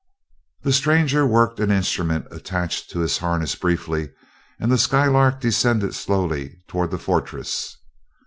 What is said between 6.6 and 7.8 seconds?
toward the fortress.